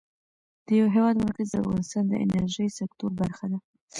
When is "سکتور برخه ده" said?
2.79-3.59